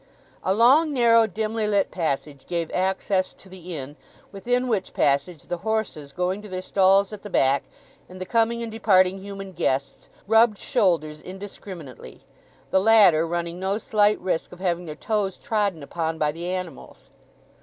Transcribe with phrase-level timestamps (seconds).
[0.43, 3.97] A long, narrow, dimly lit passage gave access to the inn,
[4.31, 7.65] within which passage the horses going to their stalls at the back,
[8.09, 12.21] and the coming and departing human guests, rubbed shoulders indiscriminately,
[12.71, 17.11] the latter running no slight risk of having their toes trodden upon by the animals.